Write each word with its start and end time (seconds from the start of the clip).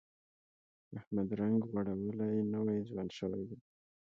احمد 0.97 1.27
رنګ 1.39 1.59
غوړولی، 1.69 2.35
نوی 2.53 2.77
ځوان 2.89 3.07
شوی 3.17 3.43
دی. 3.49 3.57